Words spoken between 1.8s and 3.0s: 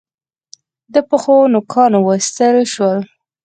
و ایستل شول.